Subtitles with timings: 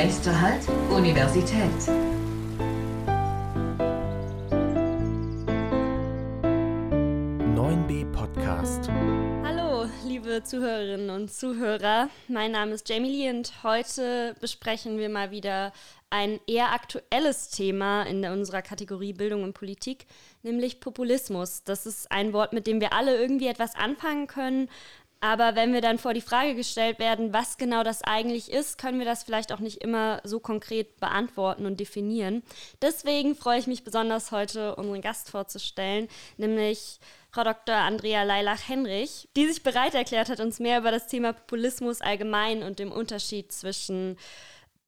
[0.00, 1.72] Nächster Halt, Universität.
[8.12, 8.88] Podcast.
[9.44, 12.08] Hallo, liebe Zuhörerinnen und Zuhörer.
[12.28, 15.72] Mein Name ist Jamie Lee und heute besprechen wir mal wieder
[16.10, 20.06] ein eher aktuelles Thema in unserer Kategorie Bildung und Politik,
[20.42, 21.64] nämlich Populismus.
[21.64, 24.68] Das ist ein Wort, mit dem wir alle irgendwie etwas anfangen können,
[25.20, 29.00] aber wenn wir dann vor die Frage gestellt werden, was genau das eigentlich ist, können
[29.00, 32.42] wir das vielleicht auch nicht immer so konkret beantworten und definieren.
[32.80, 37.00] Deswegen freue ich mich besonders heute, unseren Gast vorzustellen, nämlich
[37.30, 37.74] Frau Dr.
[37.74, 42.78] Andrea Leilach-Henrich, die sich bereit erklärt hat, uns mehr über das Thema Populismus allgemein und
[42.78, 44.16] dem Unterschied zwischen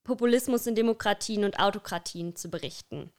[0.05, 3.12] Populismus in Demokratien und Autokratien zu berichten.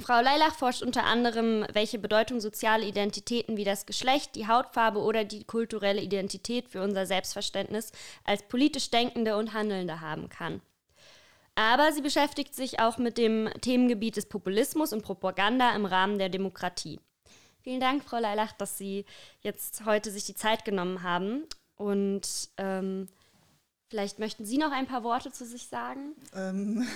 [0.00, 5.24] Frau Leilach forscht unter anderem, welche Bedeutung soziale Identitäten wie das Geschlecht, die Hautfarbe oder
[5.24, 7.92] die kulturelle Identität für unser Selbstverständnis
[8.24, 10.62] als politisch Denkende und Handelnde haben kann.
[11.56, 16.28] Aber sie beschäftigt sich auch mit dem Themengebiet des Populismus und Propaganda im Rahmen der
[16.28, 17.00] Demokratie.
[17.62, 19.04] Vielen Dank, Frau Leilach, dass Sie
[19.40, 21.42] jetzt heute sich die Zeit genommen haben.
[21.74, 23.08] Und ähm,
[23.90, 26.14] vielleicht möchten Sie noch ein paar Worte zu sich sagen.
[26.32, 26.86] Ähm,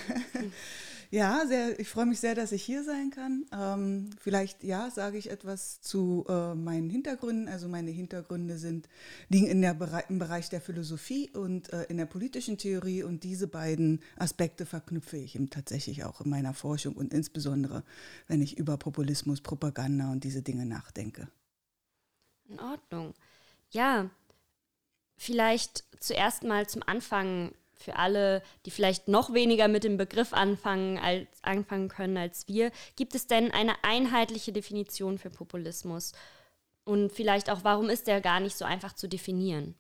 [1.13, 3.45] Ja, sehr, ich freue mich sehr, dass ich hier sein kann.
[3.53, 7.49] Ähm, vielleicht, ja, sage ich etwas zu äh, meinen Hintergründen.
[7.49, 8.89] Also meine Hintergründe sind,
[9.29, 9.77] liegen in der,
[10.09, 15.19] im Bereich der Philosophie und äh, in der politischen Theorie und diese beiden Aspekte verknüpfe
[15.19, 17.85] ich eben tatsächlich auch in meiner Forschung und insbesondere,
[18.27, 21.29] wenn ich über Populismus, Propaganda und diese Dinge nachdenke.
[22.49, 23.13] In Ordnung.
[23.71, 24.09] Ja,
[25.19, 27.53] vielleicht zuerst mal zum Anfang
[27.83, 32.71] für alle, die vielleicht noch weniger mit dem Begriff anfangen, als, anfangen können als wir,
[32.97, 36.13] gibt es denn eine einheitliche Definition für Populismus?
[36.85, 39.75] Und vielleicht auch, warum ist der gar nicht so einfach zu definieren?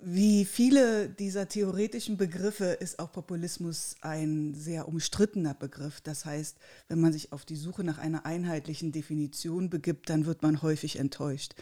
[0.00, 6.00] Wie viele dieser theoretischen Begriffe ist auch Populismus ein sehr umstrittener Begriff.
[6.00, 6.56] Das heißt,
[6.86, 11.00] wenn man sich auf die Suche nach einer einheitlichen Definition begibt, dann wird man häufig
[11.00, 11.54] enttäuscht.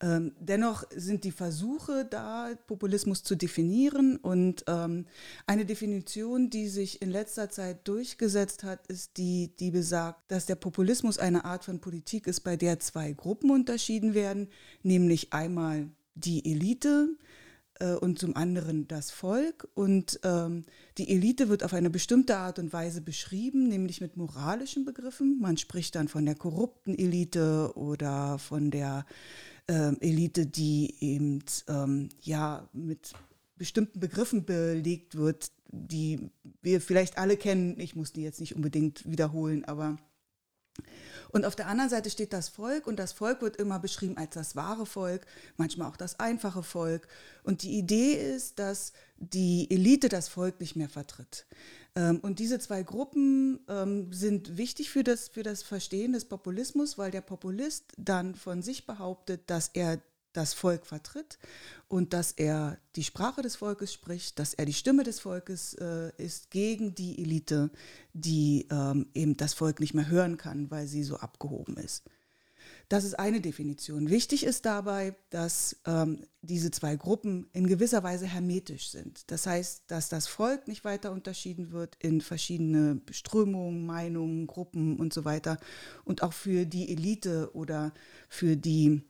[0.00, 4.16] Ähm, dennoch sind die Versuche da, Populismus zu definieren.
[4.16, 5.06] Und ähm,
[5.46, 10.54] eine Definition, die sich in letzter Zeit durchgesetzt hat, ist die, die besagt, dass der
[10.54, 14.48] Populismus eine Art von Politik ist, bei der zwei Gruppen unterschieden werden,
[14.82, 17.16] nämlich einmal die Elite,
[17.80, 19.68] äh, und zum anderen das Volk.
[19.74, 20.64] Und ähm,
[20.98, 25.38] die Elite wird auf eine bestimmte Art und Weise beschrieben, nämlich mit moralischen Begriffen.
[25.40, 29.04] Man spricht dann von der korrupten Elite oder von der
[29.68, 33.12] äh, Elite, die eben ähm, ja mit
[33.56, 36.30] bestimmten Begriffen belegt wird, die
[36.62, 37.78] wir vielleicht alle kennen.
[37.78, 39.96] Ich muss die jetzt nicht unbedingt wiederholen, aber
[41.30, 44.34] und auf der anderen Seite steht das Volk und das Volk wird immer beschrieben als
[44.34, 47.08] das wahre Volk, manchmal auch das einfache Volk.
[47.42, 51.46] Und die Idee ist, dass die Elite das Volk nicht mehr vertritt.
[51.94, 56.98] Ähm, und diese zwei Gruppen ähm, sind wichtig für das, für das Verstehen des Populismus,
[56.98, 59.98] weil der Populist dann von sich behauptet, dass er
[60.38, 61.38] das Volk vertritt
[61.88, 66.12] und dass er die Sprache des Volkes spricht, dass er die Stimme des Volkes äh,
[66.16, 67.70] ist gegen die Elite,
[68.12, 72.04] die ähm, eben das Volk nicht mehr hören kann, weil sie so abgehoben ist.
[72.88, 74.08] Das ist eine Definition.
[74.08, 79.30] Wichtig ist dabei, dass ähm, diese zwei Gruppen in gewisser Weise hermetisch sind.
[79.30, 85.12] Das heißt, dass das Volk nicht weiter unterschieden wird in verschiedene Strömungen, Meinungen, Gruppen und
[85.12, 85.58] so weiter.
[86.04, 87.92] Und auch für die Elite oder
[88.28, 89.02] für die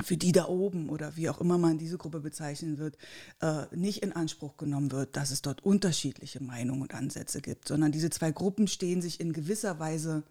[0.00, 2.96] für die da oben oder wie auch immer man diese Gruppe bezeichnen wird,
[3.40, 7.92] äh, nicht in Anspruch genommen wird, dass es dort unterschiedliche Meinungen und Ansätze gibt, sondern
[7.92, 10.24] diese zwei Gruppen stehen sich in gewisser Weise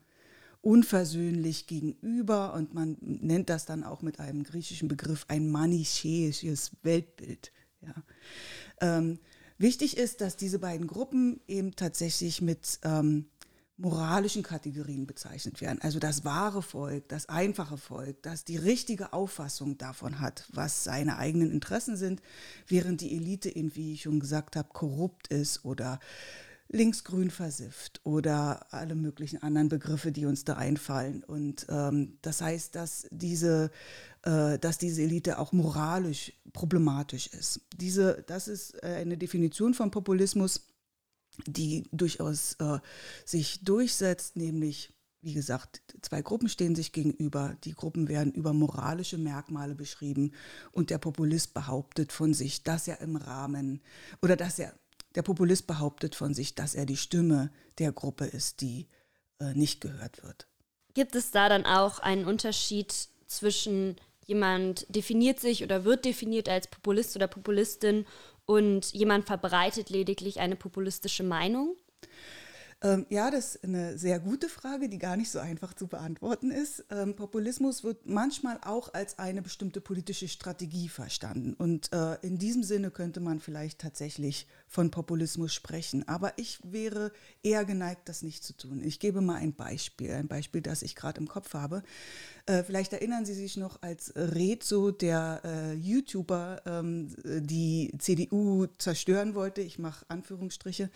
[0.62, 7.52] unversöhnlich gegenüber und man nennt das dann auch mit einem griechischen Begriff ein manichäisches Weltbild.
[7.82, 7.96] Ja.
[8.80, 9.20] Ähm,
[9.58, 13.26] wichtig ist, dass diese beiden Gruppen eben tatsächlich mit ähm,
[13.81, 15.80] moralischen Kategorien bezeichnet werden.
[15.81, 21.18] Also das wahre Volk, das einfache Volk, das die richtige Auffassung davon hat, was seine
[21.18, 22.22] eigenen Interessen sind,
[22.68, 26.00] während die Elite eben, wie ich schon gesagt habe, korrupt ist oder
[26.72, 31.24] linksgrün versifft oder alle möglichen anderen Begriffe, die uns da einfallen.
[31.24, 33.72] Und ähm, das heißt, dass diese,
[34.24, 37.62] äh, dass diese Elite auch moralisch problematisch ist.
[37.78, 40.62] Diese, das ist äh, eine Definition von Populismus,
[41.48, 42.80] die durchaus äh,
[43.26, 49.18] sich durchsetzt, nämlich, wie gesagt, zwei Gruppen stehen sich gegenüber, die Gruppen werden über moralische
[49.18, 50.34] Merkmale beschrieben
[50.72, 53.82] und der Populist behauptet von sich, dass er im Rahmen
[54.22, 54.74] oder dass er,
[55.16, 58.88] der Populist behauptet von sich, dass er die Stimme der Gruppe ist, die
[59.40, 60.48] äh, nicht gehört wird.
[60.94, 62.94] Gibt es da dann auch einen Unterschied
[63.28, 63.96] zwischen
[64.26, 68.06] jemand definiert sich oder wird definiert als Populist oder Populistin
[68.51, 71.77] und jemand verbreitet lediglich eine populistische Meinung?
[72.83, 76.50] Ähm, ja, das ist eine sehr gute Frage, die gar nicht so einfach zu beantworten
[76.50, 76.83] ist.
[76.89, 81.53] Ähm, Populismus wird manchmal auch als eine bestimmte politische Strategie verstanden.
[81.53, 86.07] Und äh, in diesem Sinne könnte man vielleicht tatsächlich von Populismus sprechen.
[86.07, 87.12] Aber ich wäre
[87.44, 88.81] eher geneigt, das nicht zu tun.
[88.83, 91.83] Ich gebe mal ein Beispiel, ein Beispiel, das ich gerade im Kopf habe.
[92.51, 99.36] Äh, vielleicht erinnern Sie sich noch, als Rezo, der äh, YouTuber, ähm, die CDU zerstören
[99.36, 100.89] wollte, ich mache Anführungsstriche,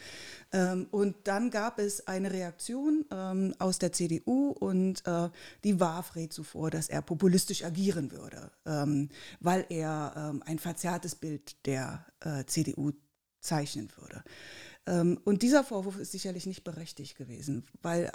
[0.52, 5.30] ähm, und dann gab es eine Reaktion ähm, aus der CDU und äh,
[5.64, 9.08] die warf Rezo vor, dass er populistisch agieren würde, ähm,
[9.40, 12.92] weil er ähm, ein verzerrtes Bild der äh, CDU
[13.40, 14.24] zeichnen würde.
[14.88, 18.12] Ähm, und dieser Vorwurf ist sicherlich nicht berechtigt gewesen, weil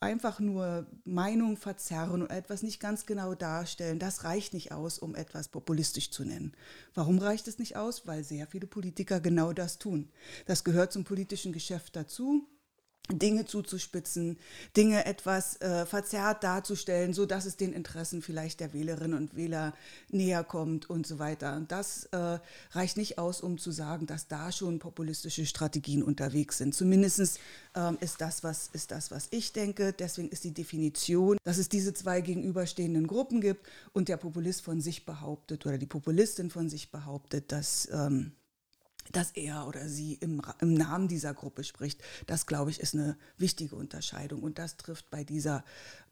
[0.00, 5.14] einfach nur Meinung verzerren und etwas nicht ganz genau darstellen, das reicht nicht aus, um
[5.14, 6.52] etwas populistisch zu nennen.
[6.94, 8.06] Warum reicht es nicht aus?
[8.06, 10.10] Weil sehr viele Politiker genau das tun.
[10.46, 12.46] Das gehört zum politischen Geschäft dazu.
[13.12, 14.38] Dinge zuzuspitzen,
[14.76, 19.74] Dinge etwas äh, verzerrt darzustellen, so dass es den Interessen vielleicht der Wählerinnen und Wähler
[20.08, 21.56] näher kommt und so weiter.
[21.56, 22.38] Und das äh,
[22.72, 26.74] reicht nicht aus, um zu sagen, dass da schon populistische Strategien unterwegs sind.
[26.74, 27.40] Zumindest
[27.74, 29.92] ähm, ist das was ist das, was ich denke.
[29.92, 34.80] Deswegen ist die Definition, dass es diese zwei gegenüberstehenden Gruppen gibt und der Populist von
[34.80, 38.32] sich behauptet oder die Populistin von sich behauptet, dass ähm,
[39.12, 42.02] dass er oder sie im, im, Namen dieser Gruppe spricht.
[42.26, 44.42] Das, glaube ich, ist eine wichtige Unterscheidung.
[44.42, 45.64] Und das trifft bei dieser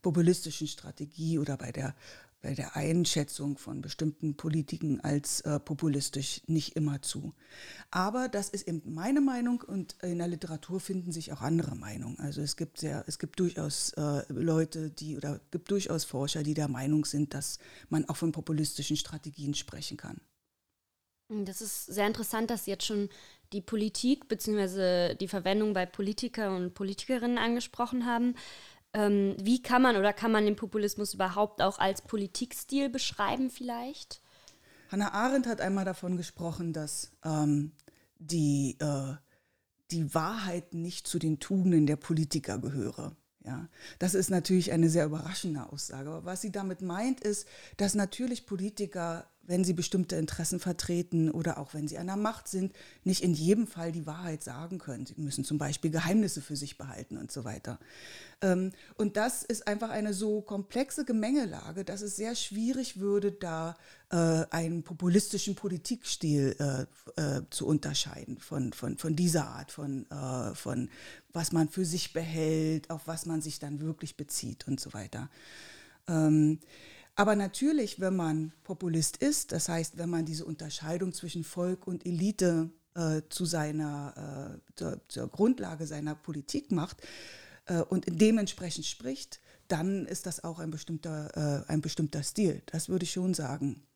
[0.02, 1.94] populistischen Strategie oder bei der,
[2.43, 7.32] bei der Einschätzung von bestimmten Politiken als äh, populistisch nicht immer zu.
[7.91, 12.19] Aber das ist eben meine Meinung und in der Literatur finden sich auch andere Meinungen.
[12.20, 16.55] Also es gibt sehr, es gibt durchaus äh, Leute, die oder gibt durchaus Forscher, die
[16.55, 17.58] der Meinung sind, dass
[17.88, 20.20] man auch von populistischen Strategien sprechen kann.
[21.29, 23.09] Das ist sehr interessant, dass jetzt schon
[23.53, 25.15] die Politik bzw.
[25.15, 28.35] die Verwendung bei Politiker und Politikerinnen angesprochen haben.
[28.93, 34.21] Ähm, wie kann man oder kann man den Populismus überhaupt auch als Politikstil beschreiben vielleicht?
[34.91, 37.73] Hannah Arendt hat einmal davon gesprochen, dass ähm,
[38.19, 39.15] die, äh,
[39.91, 43.17] die Wahrheit nicht zu den Tugenden der Politiker gehöre.
[43.44, 43.69] Ja,
[43.99, 46.09] das ist natürlich eine sehr überraschende Aussage.
[46.09, 47.47] Aber was sie damit meint, ist,
[47.77, 52.49] dass natürlich Politiker wenn sie bestimmte Interessen vertreten oder auch wenn sie an der Macht
[52.49, 52.73] sind,
[53.05, 55.06] nicht in jedem Fall die Wahrheit sagen können.
[55.06, 57.79] Sie müssen zum Beispiel Geheimnisse für sich behalten und so weiter.
[58.41, 63.76] Ähm, und das ist einfach eine so komplexe Gemengelage, dass es sehr schwierig würde, da
[64.11, 70.06] äh, einen populistischen Politikstil äh, äh, zu unterscheiden von, von, von dieser Art, von,
[70.55, 70.88] von
[71.32, 75.29] was man für sich behält, auf was man sich dann wirklich bezieht und so weiter.
[77.17, 82.05] Aber natürlich, wenn man Populist ist, das heißt, wenn man diese Unterscheidung zwischen Volk und
[82.07, 87.03] Elite äh, zu seiner, äh, zur, zur, Grundlage seiner Politik macht
[87.67, 92.63] äh, und dementsprechend spricht, dann ist das auch ein bestimmter, äh, ein bestimmter Stil.
[92.67, 93.87] Das würde ich schon sagen.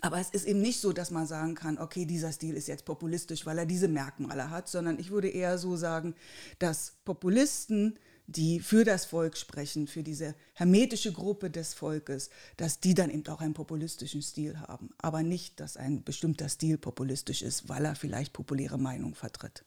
[0.00, 2.84] Aber es ist eben nicht so, dass man sagen kann, okay, dieser Stil ist jetzt
[2.84, 6.14] populistisch, weil er diese Merkmale hat, sondern ich würde eher so sagen,
[6.58, 12.94] dass Populisten die für das Volk sprechen, für diese hermetische Gruppe des Volkes, dass die
[12.94, 14.90] dann eben auch einen populistischen Stil haben.
[14.98, 19.64] Aber nicht, dass ein bestimmter Stil populistisch ist, weil er vielleicht populäre Meinung vertritt.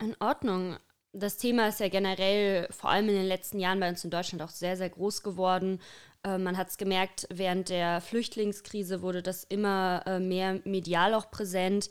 [0.00, 0.76] In Ordnung.
[1.12, 4.42] Das Thema ist ja generell vor allem in den letzten Jahren bei uns in Deutschland
[4.42, 5.80] auch sehr, sehr groß geworden.
[6.24, 11.30] Äh, man hat es gemerkt, während der Flüchtlingskrise wurde das immer äh, mehr medial auch
[11.30, 11.90] präsent.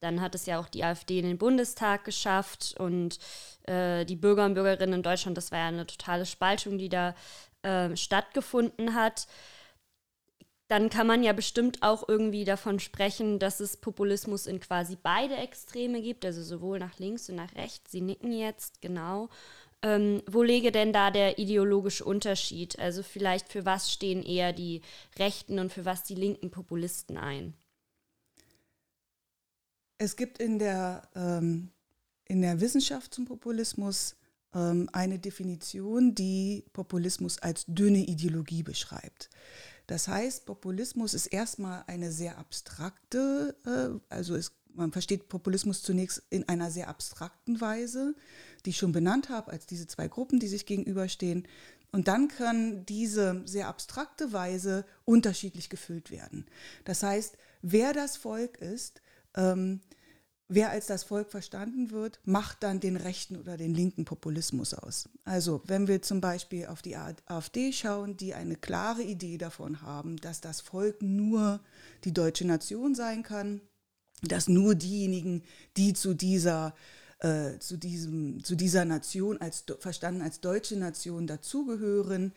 [0.00, 3.18] Dann hat es ja auch die AfD in den Bundestag geschafft und
[3.64, 7.14] äh, die Bürger und Bürgerinnen in Deutschland, das war ja eine totale Spaltung, die da
[7.62, 9.26] äh, stattgefunden hat.
[10.68, 15.34] Dann kann man ja bestimmt auch irgendwie davon sprechen, dass es Populismus in quasi beide
[15.36, 17.90] Extreme gibt, also sowohl nach links und nach rechts.
[17.90, 19.30] Sie nicken jetzt, genau.
[19.82, 22.78] Ähm, wo lege denn da der ideologische Unterschied?
[22.78, 24.82] Also vielleicht für was stehen eher die
[25.18, 27.54] rechten und für was die linken Populisten ein?
[29.98, 31.70] Es gibt in der, ähm,
[32.24, 34.14] in der Wissenschaft zum Populismus
[34.54, 39.28] ähm, eine Definition, die Populismus als dünne Ideologie beschreibt.
[39.88, 46.22] Das heißt, Populismus ist erstmal eine sehr abstrakte, äh, also es, man versteht Populismus zunächst
[46.30, 48.14] in einer sehr abstrakten Weise,
[48.64, 51.48] die ich schon benannt habe, als diese zwei Gruppen, die sich gegenüberstehen.
[51.90, 56.46] Und dann kann diese sehr abstrakte Weise unterschiedlich gefüllt werden.
[56.84, 59.00] Das heißt, wer das Volk ist,
[59.36, 59.80] ähm,
[60.48, 65.08] wer als das Volk verstanden wird, macht dann den rechten oder den linken Populismus aus.
[65.24, 70.16] Also wenn wir zum Beispiel auf die AfD schauen, die eine klare Idee davon haben,
[70.16, 71.60] dass das Volk nur
[72.04, 73.60] die deutsche Nation sein kann,
[74.22, 75.44] dass nur diejenigen,
[75.76, 76.74] die zu dieser
[77.20, 82.32] äh, zu, diesem, zu dieser Nation als verstanden als deutsche Nation dazugehören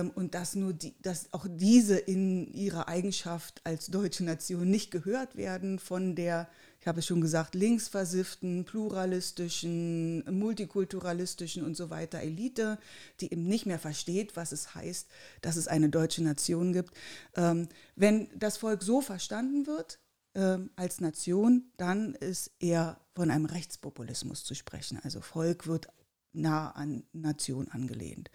[0.00, 5.36] und dass nur die, dass auch diese in ihrer Eigenschaft als deutsche Nation nicht gehört
[5.36, 6.48] werden von der,
[6.80, 12.78] ich habe es schon gesagt, linksversifften, pluralistischen, multikulturalistischen und so weiter Elite,
[13.20, 15.08] die eben nicht mehr versteht, was es heißt,
[15.42, 16.92] dass es eine deutsche Nation gibt.
[17.36, 19.98] Ähm, wenn das Volk so verstanden wird,
[20.34, 24.98] ähm, als Nation, dann ist eher von einem Rechtspopulismus zu sprechen.
[25.02, 25.88] Also Volk wird
[26.32, 28.30] nah an Nation angelehnt.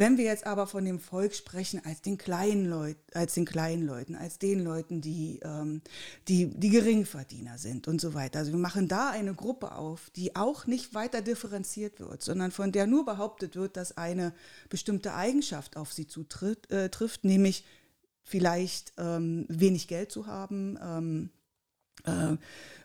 [0.00, 3.86] Wenn wir jetzt aber von dem Volk sprechen als den kleinen Leuten, als den kleinen
[3.86, 5.82] Leuten, als den Leuten, die, ähm,
[6.26, 8.38] die, die Geringverdiener sind und so weiter.
[8.38, 12.72] Also wir machen da eine Gruppe auf, die auch nicht weiter differenziert wird, sondern von
[12.72, 14.32] der nur behauptet wird, dass eine
[14.70, 17.66] bestimmte Eigenschaft auf sie zutrifft, äh, trifft, nämlich
[18.22, 21.30] vielleicht ähm, wenig Geld zu haben, ähm,
[22.04, 22.38] äh,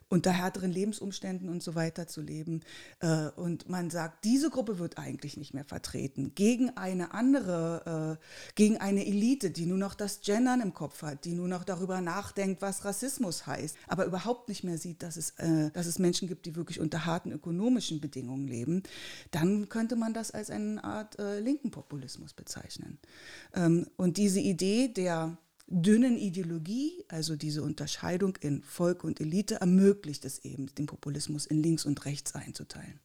[0.09, 2.61] unter härteren Lebensumständen und so weiter zu leben.
[2.99, 8.53] Äh, und man sagt, diese Gruppe wird eigentlich nicht mehr vertreten gegen eine andere, äh,
[8.55, 12.01] gegen eine Elite, die nur noch das Gendern im Kopf hat, die nur noch darüber
[12.01, 16.27] nachdenkt, was Rassismus heißt, aber überhaupt nicht mehr sieht, dass es, äh, dass es Menschen
[16.27, 18.83] gibt, die wirklich unter harten ökonomischen Bedingungen leben,
[19.31, 22.99] dann könnte man das als eine Art linken Populismus bezeichnen.
[23.53, 30.25] Ähm, und diese Idee der dünnen Ideologie, also diese Unterscheidung in Volk und Elite, ermöglicht
[30.25, 32.99] es eben, den Populismus in links und rechts einzuteilen.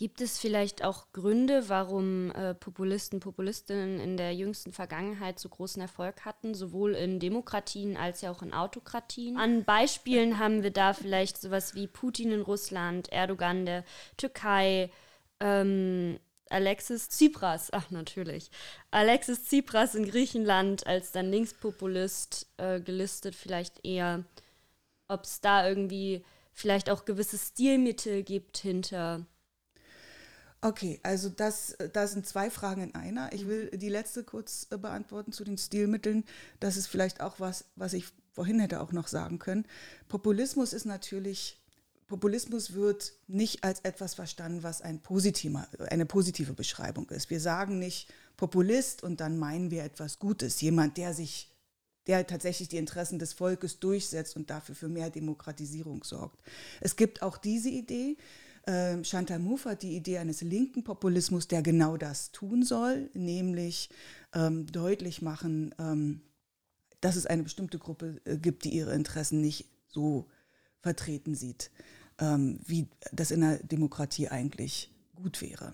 [0.00, 5.82] Gibt es vielleicht auch Gründe, warum äh, Populisten, Populistinnen in der jüngsten Vergangenheit so großen
[5.82, 9.36] Erfolg hatten, sowohl in Demokratien als ja auch in Autokratien?
[9.36, 13.84] An Beispielen haben wir da vielleicht sowas wie Putin in Russland, Erdogan der
[14.16, 14.90] Türkei,
[15.38, 16.18] ähm,
[16.50, 18.50] Alexis Tsipras, ach natürlich,
[18.90, 24.24] Alexis Tsipras in Griechenland als dann Linkspopulist äh, gelistet, vielleicht eher,
[25.08, 29.24] ob es da irgendwie vielleicht auch gewisse Stilmittel gibt hinter.
[30.62, 33.32] Okay, also das, das sind zwei Fragen in einer.
[33.32, 36.24] Ich will die letzte kurz äh, beantworten zu den Stilmitteln.
[36.58, 39.66] Das ist vielleicht auch was, was ich vorhin hätte auch noch sagen können.
[40.08, 41.59] Populismus ist natürlich
[42.10, 47.30] Populismus wird nicht als etwas verstanden, was ein positiver, eine positive Beschreibung ist.
[47.30, 50.60] Wir sagen nicht Populist und dann meinen wir etwas Gutes.
[50.60, 51.52] Jemand, der sich,
[52.08, 56.40] der tatsächlich die Interessen des Volkes durchsetzt und dafür für mehr Demokratisierung sorgt.
[56.80, 58.16] Es gibt auch diese Idee.
[58.64, 63.88] Äh, Chantal Mouffe hat die Idee eines linken Populismus, der genau das tun soll, nämlich
[64.34, 66.22] ähm, deutlich machen, ähm,
[67.00, 70.26] dass es eine bestimmte Gruppe äh, gibt, die ihre Interessen nicht so
[70.80, 71.90] vertreten sieht ähm,
[72.20, 75.72] wie das in der Demokratie eigentlich gut wäre.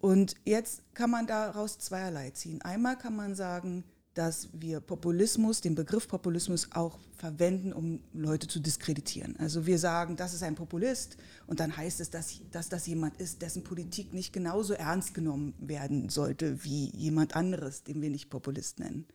[0.00, 2.62] Und jetzt kann man daraus zweierlei ziehen.
[2.62, 3.84] Einmal kann man sagen,
[4.18, 9.36] dass wir Populismus, den Begriff Populismus auch verwenden, um Leute zu diskreditieren.
[9.38, 11.16] Also wir sagen, das ist ein Populist
[11.46, 15.54] und dann heißt es, dass, dass das jemand ist, dessen Politik nicht genauso ernst genommen
[15.60, 19.06] werden sollte wie jemand anderes, den wir nicht Populist nennen.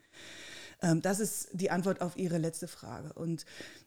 [0.84, 3.14] Ähm, das ist die Antwort auf Ihre letzte Frage.
[3.14, 3.46] Und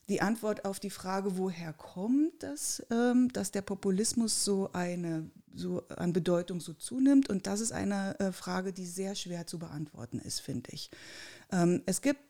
[0.09, 5.88] die Antwort auf die Frage, woher kommt das, ähm, dass der Populismus so eine so
[5.88, 7.31] an Bedeutung so zunimmt.
[7.31, 10.91] Und das ist eine äh, Frage, die sehr schwer zu beantworten ist, finde ich.
[11.50, 12.21] Ähm, es gibt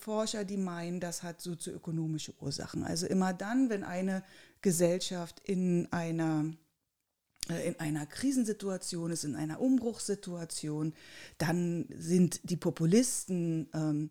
[0.00, 2.82] Forscher, die meinen, das hat sozioökonomische Ursachen.
[2.82, 4.24] Also immer dann, wenn eine
[4.62, 6.46] Gesellschaft in einer
[7.48, 10.94] in einer Krisensituation ist, in einer Umbruchssituation,
[11.38, 14.08] dann sind die Populisten, ähm,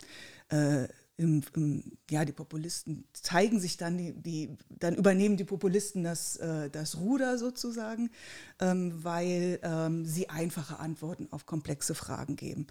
[0.50, 6.03] äh, im, im, ja, die Populisten zeigen sich dann, die, die, dann übernehmen die Populisten
[6.03, 8.12] das, äh, das Ruder sozusagen,
[8.60, 12.67] ähm, weil ähm, sie einfache Antworten auf komplexe Fragen geben.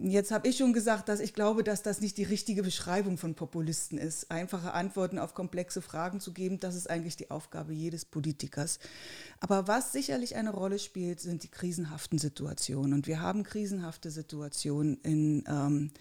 [0.00, 3.36] Jetzt habe ich schon gesagt, dass ich glaube, dass das nicht die richtige Beschreibung von
[3.36, 4.28] Populisten ist.
[4.30, 8.80] Einfache Antworten auf komplexe Fragen zu geben, das ist eigentlich die Aufgabe jedes Politikers.
[9.38, 12.92] Aber was sicherlich eine Rolle spielt, sind die krisenhaften Situationen.
[12.92, 15.92] Und wir haben krisenhafte Situationen in, ähm,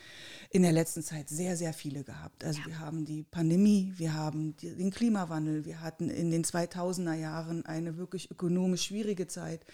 [0.50, 2.44] in der letzten Zeit sehr, sehr viele gehabt.
[2.44, 2.68] Also ja.
[2.68, 7.64] wir haben die Pandemie, wir haben die, den Klimawandel, wir hatten in den 2000er Jahren
[7.66, 9.66] eine wirklich ökonomisch schwierige Zeit.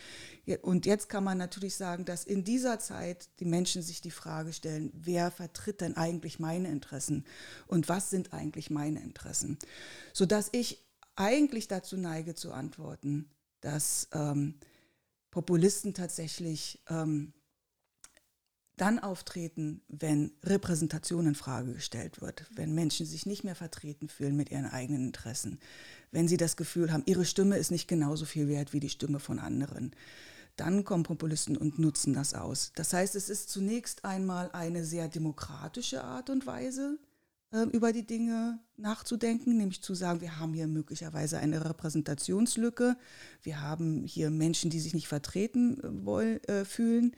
[0.61, 4.53] Und jetzt kann man natürlich sagen, dass in dieser Zeit die Menschen sich die Frage
[4.53, 7.25] stellen, wer vertritt denn eigentlich meine Interessen
[7.67, 9.57] und was sind eigentlich meine Interessen?
[10.13, 10.85] Sodass ich
[11.15, 13.29] eigentlich dazu neige zu antworten,
[13.61, 14.55] dass ähm,
[15.31, 17.33] Populisten tatsächlich ähm,
[18.79, 24.35] dann auftreten, wenn Repräsentation in Frage gestellt wird, wenn Menschen sich nicht mehr vertreten fühlen
[24.35, 25.59] mit ihren eigenen Interessen,
[26.11, 29.19] wenn sie das Gefühl haben, ihre Stimme ist nicht genauso viel wert wie die Stimme
[29.19, 29.91] von anderen,
[30.59, 32.71] dann kommen Populisten und nutzen das aus.
[32.75, 36.99] Das heißt, es ist zunächst einmal eine sehr demokratische Art und Weise,
[37.51, 42.95] äh, über die Dinge nachzudenken, nämlich zu sagen, wir haben hier möglicherweise eine Repräsentationslücke,
[43.41, 47.15] wir haben hier Menschen, die sich nicht vertreten äh, wollen, äh, fühlen.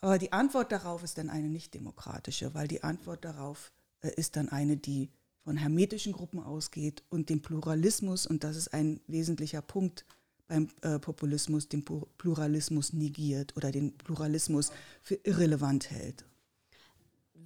[0.00, 4.36] Aber die Antwort darauf ist dann eine nicht demokratische, weil die Antwort darauf äh, ist
[4.36, 5.10] dann eine, die
[5.44, 10.04] von hermetischen Gruppen ausgeht und den Pluralismus, und das ist ein wesentlicher Punkt
[10.46, 14.72] beim äh, Populismus, den Pluralismus negiert oder den Pluralismus
[15.02, 16.24] für irrelevant hält.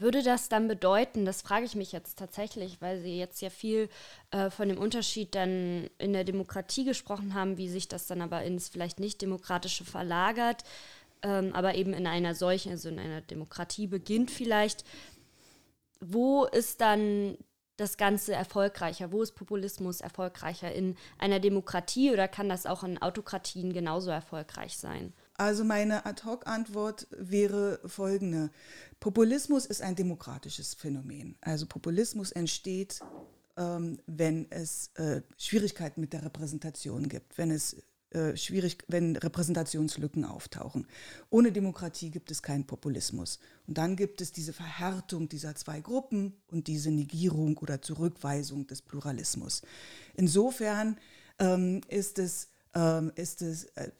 [0.00, 3.88] Würde das dann bedeuten, das frage ich mich jetzt tatsächlich, weil Sie jetzt ja viel
[4.30, 8.44] äh, von dem Unterschied dann in der Demokratie gesprochen haben, wie sich das dann aber
[8.44, 10.62] ins vielleicht nicht demokratische verlagert,
[11.22, 14.84] ähm, aber eben in einer solchen, also in einer Demokratie beginnt vielleicht.
[16.00, 17.36] Wo ist dann
[17.78, 19.12] das Ganze erfolgreicher?
[19.12, 20.72] Wo ist Populismus erfolgreicher?
[20.72, 25.14] In einer Demokratie oder kann das auch in Autokratien genauso erfolgreich sein?
[25.34, 28.50] Also meine Ad-hoc-Antwort wäre folgende.
[28.98, 31.38] Populismus ist ein demokratisches Phänomen.
[31.40, 33.00] Also Populismus entsteht,
[33.56, 37.76] ähm, wenn es äh, Schwierigkeiten mit der Repräsentation gibt, wenn es
[38.10, 40.86] äh, schwierig, wenn Repräsentationslücken auftauchen.
[41.28, 43.38] Ohne Demokratie gibt es keinen Populismus.
[43.66, 48.80] Und dann gibt es diese Verhärtung dieser zwei Gruppen und diese Negierung oder Zurückweisung des
[48.80, 49.60] Pluralismus.
[50.14, 50.96] Insofern
[51.38, 53.90] ähm, ist es, ähm, ist es äh,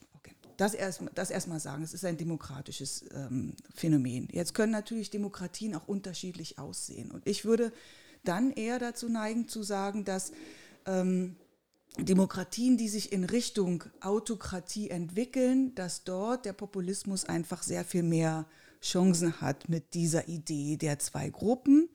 [0.57, 4.27] das erstmal das erst sagen, es ist ein demokratisches ähm, Phänomen.
[4.31, 7.11] Jetzt können natürlich Demokratien auch unterschiedlich aussehen.
[7.11, 7.71] Und ich würde
[8.23, 10.31] dann eher dazu neigen zu sagen, dass
[10.85, 11.35] ähm,
[11.97, 18.45] Demokratien, die sich in Richtung Autokratie entwickeln, dass dort der Populismus einfach sehr viel mehr
[18.81, 21.89] Chancen hat mit dieser Idee der zwei Gruppen.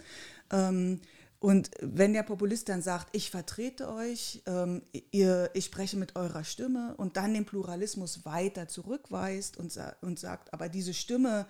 [0.50, 1.00] Ähm,
[1.38, 6.42] und wenn der Populist dann sagt, ich vertrete euch, ähm, ihr, ich spreche mit eurer
[6.42, 11.46] Stimme und dann den Pluralismus weiter zurückweist und, und sagt, aber diese Stimme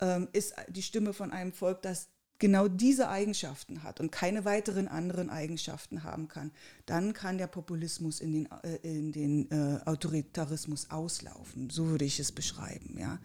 [0.00, 2.08] ähm, ist die Stimme von einem Volk, das
[2.40, 6.50] genau diese Eigenschaften hat und keine weiteren anderen Eigenschaften haben kann,
[6.86, 11.70] dann kann der Populismus in den, äh, in den äh, Autoritarismus auslaufen.
[11.70, 12.98] So würde ich es beschreiben.
[12.98, 13.20] Ja?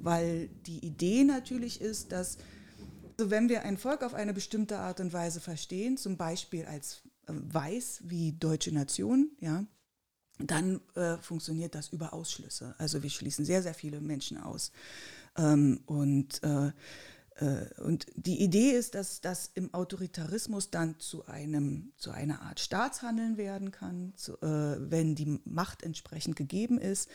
[0.00, 2.38] Weil die Idee natürlich ist, dass
[3.18, 7.02] also wenn wir ein Volk auf eine bestimmte Art und Weise verstehen, zum Beispiel als
[7.26, 9.66] äh, weiß wie deutsche Nation, ja,
[10.38, 12.74] dann äh, funktioniert das über Ausschlüsse.
[12.78, 14.72] Also wir schließen sehr, sehr viele Menschen aus.
[15.36, 16.72] Ähm, und äh,
[17.78, 23.38] und die Idee ist, dass das im Autoritarismus dann zu, einem, zu einer Art Staatshandeln
[23.38, 27.08] werden kann, zu, äh, wenn die Macht entsprechend gegeben ist,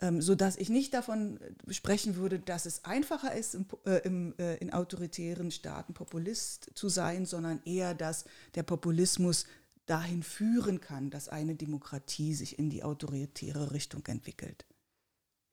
[0.00, 4.56] ähm, sodass ich nicht davon sprechen würde, dass es einfacher ist, im, äh, im, äh,
[4.56, 9.46] in autoritären Staaten Populist zu sein, sondern eher, dass der Populismus
[9.86, 14.64] dahin führen kann, dass eine Demokratie sich in die autoritäre Richtung entwickelt.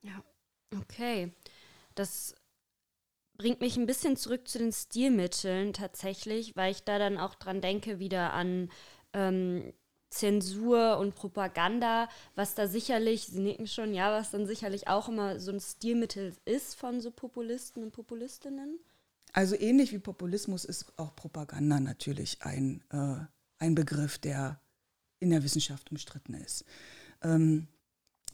[0.02, 0.24] Ja,
[0.76, 1.34] okay.
[1.96, 2.36] Das
[3.42, 7.60] bringt mich ein bisschen zurück zu den Stilmitteln tatsächlich, weil ich da dann auch dran
[7.60, 8.70] denke, wieder an
[9.14, 9.74] ähm,
[10.12, 15.40] Zensur und Propaganda, was da sicherlich, Sie nicken schon, ja, was dann sicherlich auch immer
[15.40, 18.78] so ein Stilmittel ist von so Populisten und Populistinnen.
[19.34, 23.26] Also ähnlich wie Populismus ist auch Propaganda natürlich ein, äh,
[23.58, 24.62] ein Begriff, der
[25.20, 26.64] in der Wissenschaft umstritten ist.
[27.24, 27.68] Ähm,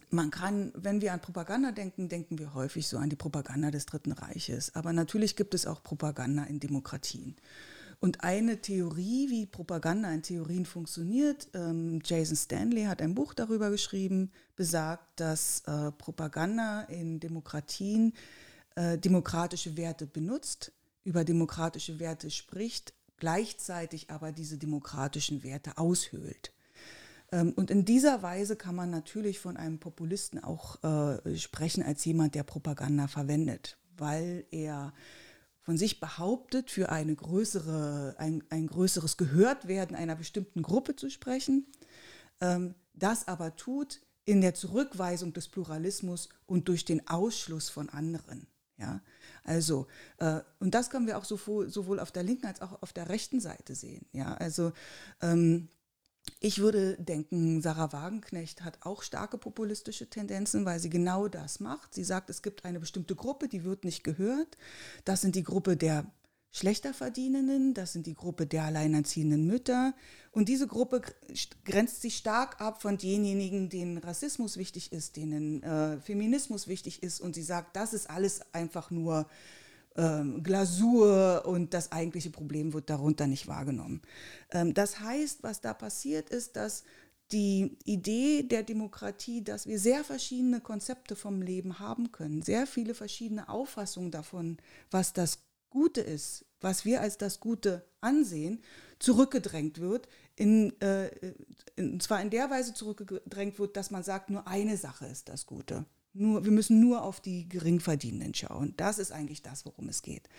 [0.09, 3.85] man kann, wenn wir an Propaganda denken, denken wir häufig so an die Propaganda des
[3.85, 4.73] Dritten Reiches.
[4.75, 7.35] Aber natürlich gibt es auch Propaganda in Demokratien.
[7.99, 13.71] Und eine Theorie, wie Propaganda in Theorien funktioniert, ähm, Jason Stanley hat ein Buch darüber
[13.71, 18.13] geschrieben, besagt, dass äh, Propaganda in Demokratien
[18.75, 20.71] äh, demokratische Werte benutzt,
[21.03, 26.51] über demokratische Werte spricht, gleichzeitig aber diese demokratischen Werte aushöhlt.
[27.31, 32.03] Ähm, und in dieser Weise kann man natürlich von einem Populisten auch äh, sprechen als
[32.05, 34.93] jemand, der Propaganda verwendet, weil er
[35.61, 41.67] von sich behauptet, für eine größere, ein, ein größeres Gehörtwerden einer bestimmten Gruppe zu sprechen,
[42.39, 48.47] ähm, das aber tut in der Zurückweisung des Pluralismus und durch den Ausschluss von anderen.
[48.77, 49.01] Ja,
[49.43, 49.87] also,
[50.19, 53.09] äh, und das können wir auch sowohl, sowohl auf der linken als auch auf der
[53.09, 54.05] rechten Seite sehen.
[54.11, 54.71] Ja, also,
[55.21, 55.69] ähm,
[56.39, 61.95] ich würde denken, Sarah Wagenknecht hat auch starke populistische Tendenzen, weil sie genau das macht.
[61.95, 64.57] Sie sagt, es gibt eine bestimmte Gruppe, die wird nicht gehört.
[65.03, 66.05] Das sind die Gruppe der
[66.51, 69.93] schlechter Verdienenden, das sind die Gruppe der alleinerziehenden Mütter.
[70.31, 71.01] Und diese Gruppe
[71.65, 77.19] grenzt sich stark ab von denjenigen, denen Rassismus wichtig ist, denen äh, Feminismus wichtig ist.
[77.19, 79.27] Und sie sagt, das ist alles einfach nur
[79.97, 84.01] ähm, Glasur und das eigentliche Problem wird darunter nicht wahrgenommen.
[84.51, 86.83] Ähm, das heißt, was da passiert ist, dass
[87.31, 92.93] die Idee der Demokratie, dass wir sehr verschiedene Konzepte vom Leben haben können, sehr viele
[92.93, 94.57] verschiedene Auffassungen davon,
[94.91, 98.61] was das Gute ist, was wir als das Gute ansehen,
[98.99, 101.09] zurückgedrängt wird, in, äh,
[101.75, 105.45] in, zwar in der Weise zurückgedrängt wird, dass man sagt, nur eine Sache ist das
[105.45, 105.85] Gute.
[106.17, 108.73] Nur, wir müssen nur auf die Geringverdienenden schauen.
[108.77, 110.29] Das ist eigentlich das, worum es geht.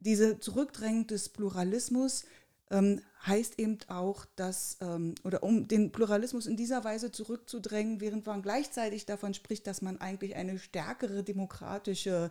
[0.00, 2.24] Diese Zurückdrängung des Pluralismus
[2.70, 8.26] ähm, heißt eben auch, dass, ähm, oder um den Pluralismus in dieser Weise zurückzudrängen, während
[8.26, 12.30] man gleichzeitig davon spricht, dass man eigentlich eine stärkere demokratische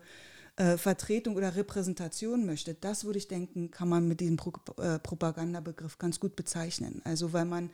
[0.55, 4.99] äh, Vertretung oder Repräsentation möchte, das würde ich denken, kann man mit diesem Pro äh,
[4.99, 7.01] Propagandabegriff ganz gut bezeichnen.
[7.03, 7.69] Also weil man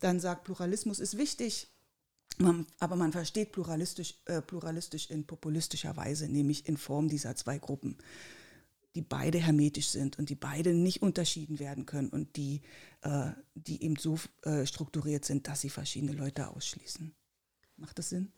[0.00, 1.68] dann sagt, Pluralismus ist wichtig,
[2.38, 7.58] man, aber man versteht pluralistisch, äh, pluralistisch in populistischer Weise, nämlich in Form dieser zwei
[7.58, 7.96] Gruppen,
[8.94, 12.62] die beide hermetisch sind und die beide nicht unterschieden werden können und die,
[13.02, 17.14] äh, die eben so äh, strukturiert sind, dass sie verschiedene Leute ausschließen.
[17.76, 18.32] Macht das Sinn?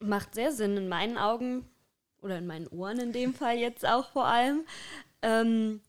[0.00, 1.68] Macht sehr Sinn in meinen Augen
[2.20, 4.64] oder in meinen Ohren in dem Fall jetzt auch vor allem.
[5.22, 5.80] Ähm,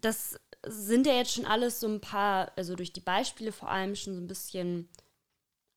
[0.00, 3.94] das sind ja jetzt schon alles so ein paar, also durch die Beispiele vor allem
[3.94, 4.88] schon so ein bisschen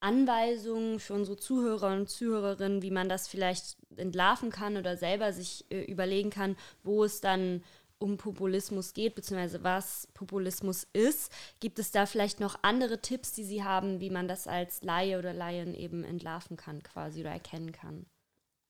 [0.04, 5.64] Anweisungen für unsere Zuhörer und Zuhörerinnen, wie man das vielleicht entlarven kann oder selber sich
[5.70, 7.64] äh, überlegen kann, wo es dann
[7.98, 11.32] um Populismus geht, beziehungsweise was Populismus ist.
[11.58, 15.18] Gibt es da vielleicht noch andere Tipps, die Sie haben, wie man das als Laie
[15.18, 18.04] oder Laien eben entlarven kann quasi oder erkennen kann?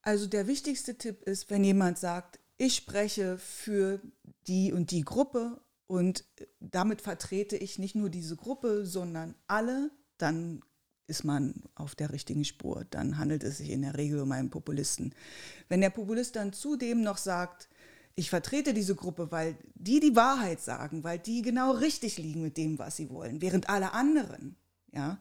[0.03, 4.01] Also der wichtigste Tipp ist, wenn jemand sagt, ich spreche für
[4.47, 6.25] die und die Gruppe und
[6.61, 10.62] damit vertrete ich nicht nur diese Gruppe, sondern alle, dann
[11.07, 12.87] ist man auf der richtigen Spur.
[12.90, 15.14] Dann handelt es sich in der Regel um einen Populisten.
[15.69, 17.69] Wenn der Populist dann zudem noch sagt,
[18.17, 22.57] ich vertrete diese Gruppe, weil die die Wahrheit sagen, weil die genau richtig liegen mit
[22.57, 24.57] dem, was sie wollen, während alle anderen,
[24.93, 25.19] ja,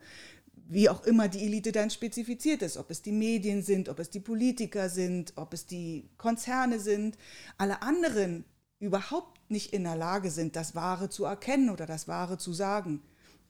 [0.67, 4.09] wie auch immer die Elite dann spezifiziert ist, ob es die Medien sind, ob es
[4.09, 7.17] die Politiker sind, ob es die Konzerne sind,
[7.57, 8.45] alle anderen
[8.79, 13.01] überhaupt nicht in der Lage sind, das Wahre zu erkennen oder das Wahre zu sagen,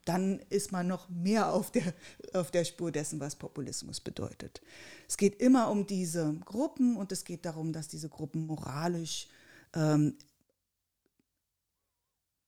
[0.06, 1.94] dann ist man noch mehr auf der,
[2.34, 4.62] auf der Spur dessen, was Populismus bedeutet.
[5.08, 9.28] Es geht immer um diese Gruppen und es geht darum, dass diese Gruppen moralisch
[9.74, 10.16] ähm,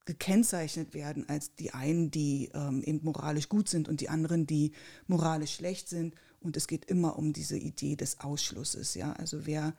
[0.05, 4.71] gekennzeichnet werden als die einen, die ähm, eben moralisch gut sind und die anderen, die
[5.07, 6.15] moralisch schlecht sind.
[6.41, 8.93] Und es geht immer um diese Idee des Ausschlusses.
[8.93, 9.13] Ja?
[9.13, 9.73] Also wer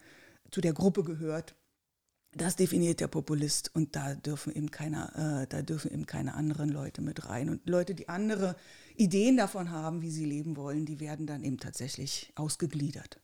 [0.50, 1.54] zu der Gruppe gehört,
[2.36, 6.68] das definiert der Populist und da dürfen eben keine, äh, da dürfen eben keine anderen
[6.68, 7.50] Leute mit rein.
[7.50, 8.56] Und Leute, die andere
[8.96, 13.20] Ideen davon haben, wie sie leben wollen, die werden dann eben tatsächlich ausgegliedert.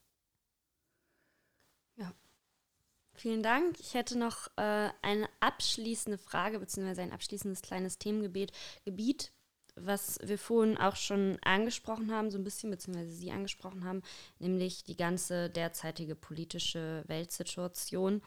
[3.15, 3.79] Vielen Dank.
[3.79, 8.53] Ich hätte noch äh, eine abschließende Frage beziehungsweise ein abschließendes kleines Themengebiet,
[8.85, 9.33] Gebiet,
[9.77, 14.03] was wir vorhin auch schon angesprochen haben, so ein bisschen, beziehungsweise Sie angesprochen haben,
[14.39, 18.23] nämlich die ganze derzeitige politische Weltsituation.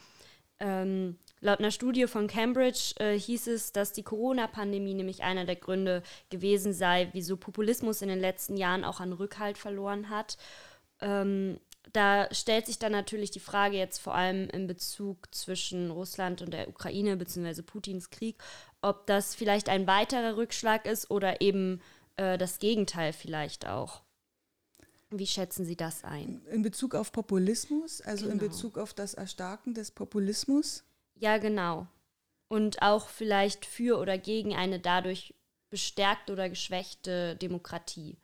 [0.60, 5.58] Ähm, laut einer Studie von Cambridge äh, hieß es, dass die Corona-Pandemie nämlich einer der
[5.58, 10.38] Gründe gewesen sei, wieso Populismus in den letzten Jahren auch an Rückhalt verloren hat.
[11.02, 11.60] Ähm,
[11.94, 16.52] da stellt sich dann natürlich die Frage jetzt vor allem in Bezug zwischen Russland und
[16.52, 17.62] der Ukraine bzw.
[17.62, 18.38] Putins Krieg,
[18.82, 21.82] ob das vielleicht ein weiterer Rückschlag ist oder eben
[22.18, 24.05] äh, das Gegenteil vielleicht auch.
[25.20, 26.42] Wie schätzen Sie das ein?
[26.52, 28.34] In Bezug auf Populismus, also genau.
[28.34, 30.84] in Bezug auf das Erstarken des Populismus?
[31.16, 31.88] Ja, genau.
[32.48, 35.34] Und auch vielleicht für oder gegen eine dadurch
[35.70, 38.18] bestärkte oder geschwächte Demokratie.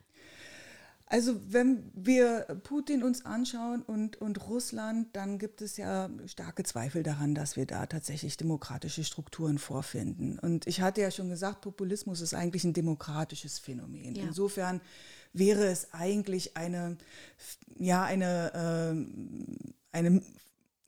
[1.12, 7.02] Also wenn wir Putin uns anschauen und, und Russland, dann gibt es ja starke Zweifel
[7.02, 10.38] daran, dass wir da tatsächlich demokratische Strukturen vorfinden.
[10.38, 14.14] Und ich hatte ja schon gesagt, Populismus ist eigentlich ein demokratisches Phänomen.
[14.14, 14.22] Ja.
[14.22, 14.80] Insofern
[15.34, 16.96] wäre es eigentlich eine,
[17.78, 18.96] ja, eine,
[19.92, 20.22] äh, eine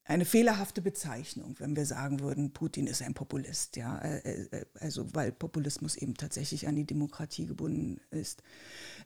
[0.06, 5.14] eine fehlerhafte Bezeichnung, wenn wir sagen würden, Putin ist ein Populist, ja, äh, äh, also
[5.14, 8.42] weil Populismus eben tatsächlich an die Demokratie gebunden ist.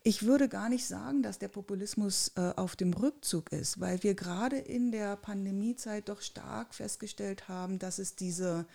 [0.02, 4.14] Ich würde gar nicht sagen, dass der Populismus äh, auf dem Rückzug ist, weil wir
[4.14, 8.66] gerade in der Pandemiezeit doch stark festgestellt haben, dass es diese,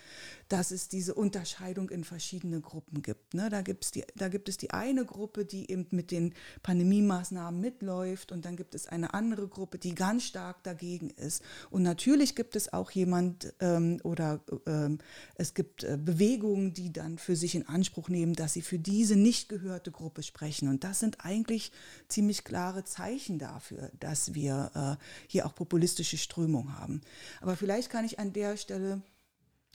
[0.48, 3.34] dass es diese Unterscheidung in verschiedene Gruppen gibt.
[3.34, 3.50] Ne?
[3.50, 8.32] Da, gibt's die, da gibt es die eine Gruppe, die eben mit den Pandemiemaßnahmen mitläuft
[8.32, 11.44] und dann gibt es eine andere Gruppe, die ganz stark dagegen ist.
[11.70, 14.98] Und natürlich gibt es auch jemand ähm, oder ähm,
[15.36, 19.16] es gibt äh, Bewegungen, die dann für sich in Anspruch nehmen, dass sie für diese
[19.16, 20.68] nicht gehörte Gruppe sprechen.
[20.68, 21.72] Und das sind sind eigentlich
[22.08, 27.02] ziemlich klare Zeichen dafür, dass wir äh, hier auch populistische Strömungen haben.
[27.42, 29.02] Aber vielleicht kann ich an der Stelle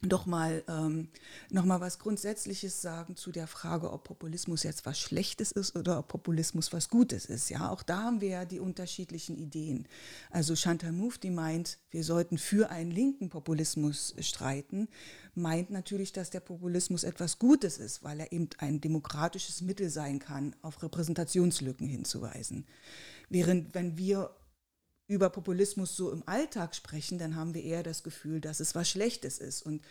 [0.02, 1.08] doch mal, ähm,
[1.50, 5.98] noch mal was Grundsätzliches sagen zu der Frage, ob Populismus jetzt was Schlechtes ist oder
[5.98, 7.50] ob Populismus was Gutes ist.
[7.50, 9.88] Ja, auch da haben wir ja die unterschiedlichen Ideen.
[10.30, 14.88] Also Chantal Mouffe, die meint, wir sollten für einen linken Populismus streiten,
[15.34, 20.20] meint natürlich, dass der Populismus etwas Gutes ist, weil er eben ein demokratisches Mittel sein
[20.20, 22.66] kann, auf Repräsentationslücken hinzuweisen.
[23.30, 24.30] Während wenn wir
[25.08, 28.88] über Populismus so im Alltag sprechen, dann haben wir eher das Gefühl, dass es was
[28.88, 29.62] Schlechtes ist.
[29.62, 29.82] Und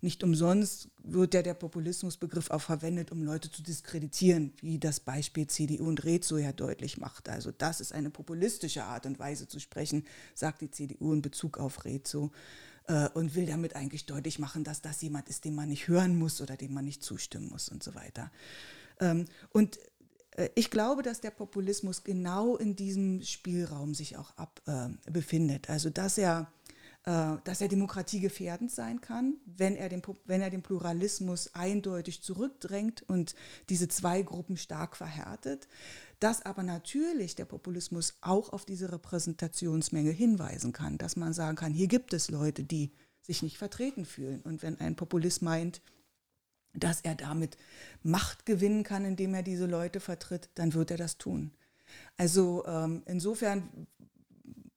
[0.00, 5.46] nicht umsonst wird ja der Populismusbegriff auch verwendet, um Leute zu diskreditieren, wie das Beispiel
[5.46, 7.28] CDU und Rezo ja deutlich macht.
[7.28, 11.58] Also das ist eine populistische Art und Weise zu sprechen, sagt die CDU in Bezug
[11.58, 12.32] auf Rezo
[12.88, 16.18] äh, und will damit eigentlich deutlich machen, dass das jemand ist, den man nicht hören
[16.18, 18.30] muss oder dem man nicht zustimmen muss und so weiter.
[19.00, 19.78] Ähm, und
[20.54, 25.70] ich glaube, dass der Populismus genau in diesem Spielraum sich auch ab, äh, befindet.
[25.70, 26.50] Also dass er,
[27.04, 33.02] äh, dass er demokratiegefährdend sein kann, wenn er, den, wenn er den Pluralismus eindeutig zurückdrängt
[33.08, 33.36] und
[33.68, 35.68] diese zwei Gruppen stark verhärtet.
[36.18, 41.72] Dass aber natürlich der Populismus auch auf diese Repräsentationsmenge hinweisen kann, dass man sagen kann,
[41.72, 42.92] hier gibt es Leute, die
[43.22, 44.42] sich nicht vertreten fühlen.
[44.42, 45.80] Und wenn ein Populist meint,
[46.74, 47.56] dass er damit
[48.02, 51.52] Macht gewinnen kann, indem er diese Leute vertritt, dann wird er das tun.
[52.16, 53.86] Also ähm, insofern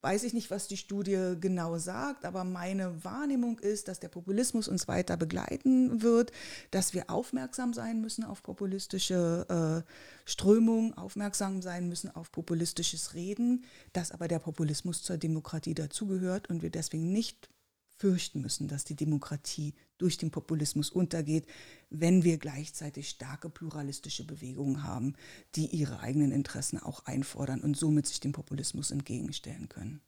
[0.01, 4.67] weiß ich nicht, was die Studie genau sagt, aber meine Wahrnehmung ist, dass der Populismus
[4.67, 6.31] uns weiter begleiten wird,
[6.71, 9.91] dass wir aufmerksam sein müssen auf populistische äh,
[10.29, 16.61] Strömungen, aufmerksam sein müssen auf populistisches Reden, dass aber der Populismus zur Demokratie dazugehört und
[16.61, 17.49] wir deswegen nicht
[17.97, 21.47] fürchten müssen, dass die Demokratie durch den Populismus untergeht,
[21.89, 25.15] wenn wir gleichzeitig starke pluralistische Bewegungen haben,
[25.55, 30.01] die ihre eigenen Interessen auch einfordern und somit sich dem Populismus entgegenstellen können.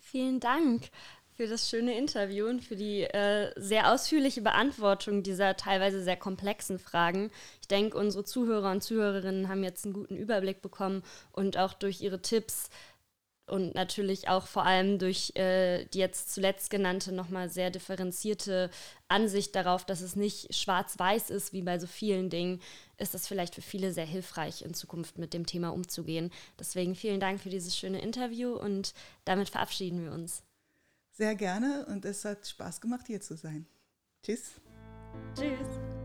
[0.00, 0.90] Vielen Dank
[1.34, 6.78] für das schöne Interview und für die äh, sehr ausführliche Beantwortung dieser teilweise sehr komplexen
[6.78, 7.30] Fragen.
[7.60, 12.02] Ich denke, unsere Zuhörer und Zuhörerinnen haben jetzt einen guten Überblick bekommen und auch durch
[12.02, 12.68] ihre Tipps
[13.46, 18.70] und natürlich auch vor allem durch äh, die jetzt zuletzt genannte nochmal sehr differenzierte
[19.08, 22.60] Ansicht darauf, dass es nicht schwarz-weiß ist, wie bei so vielen Dingen,
[22.98, 26.30] ist das vielleicht für viele sehr hilfreich, in Zukunft mit dem Thema umzugehen.
[26.58, 30.42] Deswegen vielen Dank für dieses schöne Interview und damit verabschieden wir uns.
[31.10, 33.66] Sehr gerne und es hat Spaß gemacht, hier zu sein.
[34.22, 34.52] Tschüss.
[35.34, 36.01] Tschüss.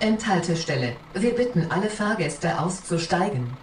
[0.00, 0.94] Endhaltestelle.
[1.12, 3.56] Wir bitten alle Fahrgäste auszusteigen.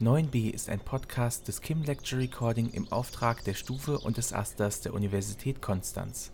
[0.00, 4.80] (9b) ist ein Podcast des Kim Lecture Recording im Auftrag der Stufe und des Asters
[4.80, 6.32] der Universität Konstanz